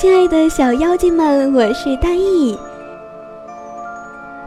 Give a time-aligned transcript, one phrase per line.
[0.00, 2.56] 亲爱的小妖精们，我是大意。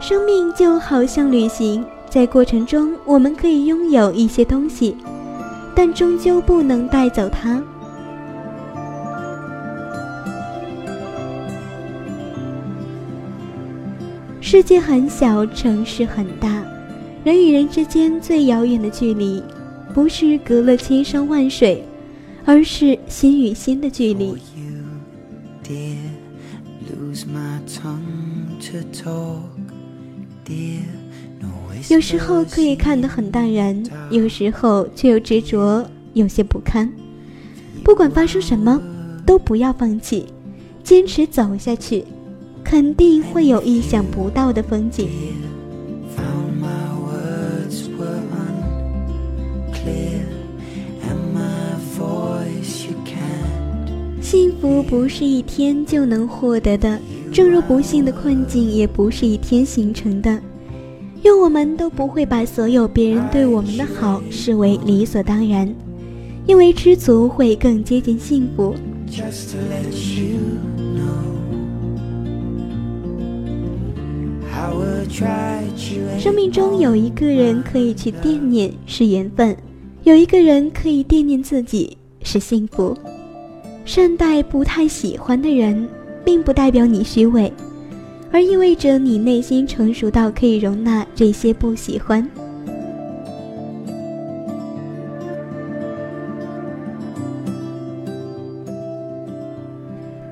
[0.00, 4.96] 生命就好像旅行，在过程中我们可以拥有一些东西，
[5.72, 7.62] 但终究不能带走它。
[14.40, 16.64] 世界很小，城市很大，
[17.22, 19.40] 人与人之间最遥远的距离，
[19.94, 21.84] 不是隔了千山万水，
[22.44, 24.36] 而是心与心的距离。
[31.88, 36.90] 有时候可以看得很淡然，有时候却又执着，有些不堪。
[37.82, 38.80] 不管发生什么，
[39.26, 40.26] 都不要放弃，
[40.82, 42.04] 坚持走下去，
[42.62, 45.08] 肯定会有意想不到的风景。
[49.72, 50.33] 幸
[54.64, 56.98] 福不是一天就能获得的，
[57.30, 60.40] 正如不幸的困境也不是一天形成的。
[61.22, 65.70] 愿我们都不会把所有别人对我们的好视为理所当然，
[66.46, 68.74] 因为知足会更接近幸福。
[76.18, 79.54] 生命中有一个人可以去惦念，是缘分；
[80.04, 82.96] 有一个人可以惦念自己，是幸福。
[83.84, 85.88] 善待不太喜欢的人，
[86.24, 87.52] 并不代表你虚伪，
[88.32, 92.28] 而意味着你内心成熟到可以容纳这些不喜欢。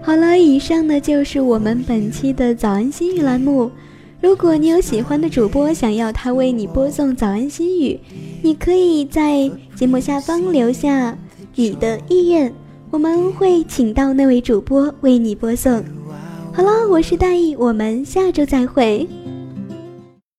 [0.00, 3.70] 好了，以上呢就是我们本期的早安心语栏目。
[4.20, 7.98] 如果你有喜欢的主播，想要他为你播送早安心语，
[8.42, 11.16] 你可以在节目下方留下
[11.54, 12.52] 你的意愿。
[12.92, 15.82] 我们会请到那位主播为你播送。
[16.52, 19.08] 好了，我是大意，我们下周再会。